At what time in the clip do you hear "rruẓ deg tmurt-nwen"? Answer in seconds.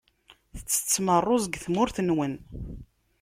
1.21-2.33